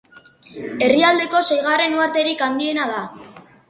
Herrialdeko 0.85 1.43
seigarren 1.51 1.97
uharterik 2.01 2.45
handiena 2.51 2.93
da. 2.99 3.09